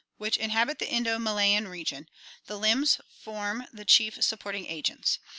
[0.17, 2.09] which inhabit the Indo Malayan region,
[2.47, 5.19] the limbs form the chief supporting agents.